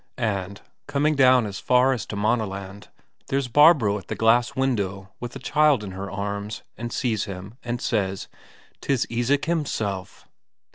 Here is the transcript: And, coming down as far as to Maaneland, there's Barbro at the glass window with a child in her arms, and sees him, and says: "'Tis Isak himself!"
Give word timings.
And, 0.17 0.61
coming 0.87 1.13
down 1.13 1.45
as 1.45 1.59
far 1.59 1.93
as 1.93 2.07
to 2.07 2.15
Maaneland, 2.15 2.87
there's 3.27 3.47
Barbro 3.47 3.99
at 3.99 4.07
the 4.07 4.15
glass 4.15 4.55
window 4.55 5.13
with 5.19 5.35
a 5.35 5.39
child 5.39 5.83
in 5.83 5.91
her 5.91 6.09
arms, 6.09 6.63
and 6.75 6.91
sees 6.91 7.25
him, 7.25 7.53
and 7.61 7.79
says: 7.79 8.27
"'Tis 8.81 9.05
Isak 9.11 9.45
himself!" 9.45 10.27